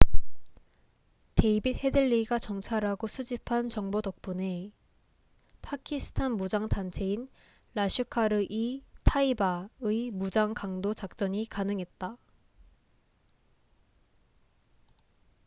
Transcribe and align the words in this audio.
데이빗 1.35 1.83
헤들리가 1.83 2.39
정찰하고 2.39 3.05
수집한 3.05 3.69
정보 3.69 4.01
덕분에 4.01 4.71
파키스탄 5.61 6.31
무장 6.37 6.67
단체인 6.67 7.29
라슈카르 7.75 8.47
이 8.49 8.81
타이바 9.03 9.69
laskhar-e-taiba의 9.79 10.09
무장 10.09 10.55
강도 10.55 10.95
작전이 10.95 11.45
가능했다 11.45 12.17